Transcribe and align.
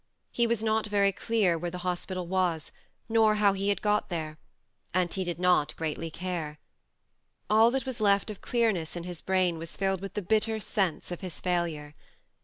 He 0.31 0.47
was 0.47 0.63
not 0.63 0.87
very 0.87 1.11
clear 1.11 1.59
where 1.59 1.69
the 1.69 1.77
hospital 1.85 2.25
was, 2.25 2.71
nor 3.07 3.35
how 3.35 3.53
he 3.53 3.69
had 3.69 3.83
got 3.83 4.09
there; 4.09 4.39
and 4.95 5.13
he 5.13 5.23
did 5.23 5.37
not 5.37 5.75
greatly 5.75 6.09
care. 6.09 6.57
All 7.51 7.69
that 7.69 7.85
was 7.85 8.01
left 8.01 8.31
of 8.31 8.41
clearness 8.41 8.95
in 8.95 9.03
his 9.03 9.21
brain 9.21 9.59
was 9.59 9.77
filled 9.77 10.01
with 10.01 10.15
the 10.15 10.23
bitter 10.23 10.59
sense 10.59 11.11
of 11.11 11.21
his 11.21 11.39
failure. 11.39 11.93